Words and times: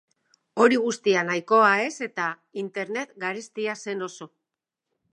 Hori 0.63 0.79
guztia 0.85 1.25
nahikoa 1.27 1.69
ez 1.89 1.93
eta, 2.07 2.31
internet 2.65 3.15
garestia 3.27 3.81
zen 3.85 4.07
oso. 4.11 4.33